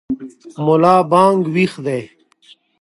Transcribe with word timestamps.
ملا 0.65 0.95
بانګ 1.11 1.39
ویښ 1.53 1.73
دی. 1.85 2.01